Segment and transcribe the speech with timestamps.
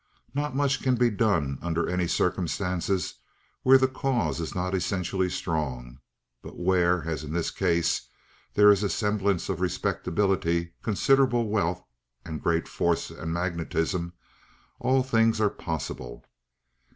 [0.33, 3.13] Not much can be done under any circumstances
[3.61, 5.99] where the cause is not essentially strong;
[6.41, 8.07] but where, as in this case,
[8.55, 11.83] there is a semblance of respectability, considerable wealth,
[12.25, 14.13] and great force and magnetism,
[14.79, 16.25] all things are possible.